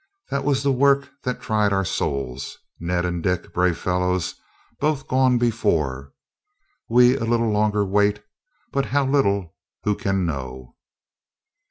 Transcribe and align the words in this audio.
That 0.31 0.43
was 0.45 0.63
the 0.63 0.71
work 0.71 1.11
that 1.21 1.41
tried 1.43 1.71
our 1.71 1.85
souls. 1.85 2.57
Ned 2.79 3.05
and 3.05 3.21
Dick, 3.21 3.53
brave 3.53 3.77
fellows, 3.77 4.33
both 4.79 5.07
gone 5.07 5.37
before. 5.37 6.11
"We 6.89 7.15
a 7.15 7.23
little 7.23 7.51
longer 7.51 7.85
wait, 7.85 8.23
but 8.71 8.85
how 8.87 9.05
little 9.05 9.53
who 9.83 9.93
can 9.93 10.25
know!" 10.25 10.73